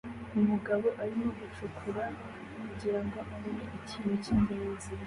[0.39, 2.03] Umugabo arimo gucukura
[2.63, 4.89] kugirango abone ikintu cyingenzi